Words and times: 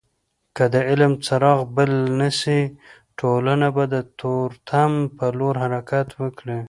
که 0.55 0.63
د 0.73 0.75
علم 0.89 1.13
څراغ 1.25 1.59
بل 1.77 1.91
نسي 2.21 2.61
ټولنه 3.19 3.67
به 3.75 3.83
د 3.93 3.95
تورتم 4.19 4.91
په 5.17 5.25
لور 5.37 5.55
حرکت 5.63 6.07
وکړي. 6.21 6.59